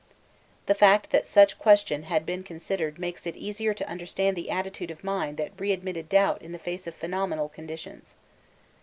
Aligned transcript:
The 0.65 0.73
fact 0.73 1.11
that 1.11 1.27
such 1.27 1.59
question 1.59 2.01
had 2.05 2.25
been 2.25 2.41
considered 2.41 2.97
makes 2.97 3.27
it 3.27 3.35
easier 3.35 3.71
to 3.75 3.87
understand 3.87 4.35
the 4.35 4.49
attitude 4.49 4.89
of 4.89 5.03
mind 5.03 5.37
that 5.37 5.61
readmitted 5.61 6.09
doubt 6.09 6.41
in 6.41 6.53
the 6.53 6.57
face 6.57 6.87
of 6.87 6.95
phenomenal 6.95 7.49
conditions. 7.49 8.15